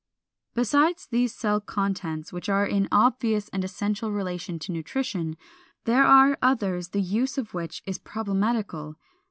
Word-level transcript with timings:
]421. 0.55 0.63
Besides 0.87 1.07
these 1.11 1.35
cell 1.35 1.61
contents 1.61 2.33
which 2.33 2.49
are 2.49 2.65
in 2.65 2.87
obvious 2.91 3.49
and 3.49 3.63
essential 3.63 4.11
relation 4.11 4.57
to 4.57 4.71
nutrition, 4.71 5.37
there 5.83 6.05
are 6.05 6.39
others 6.41 6.87
the 6.87 7.01
use 7.03 7.37
of 7.37 7.53
which 7.53 7.83
is 7.85 7.99
problematical. 7.99 8.95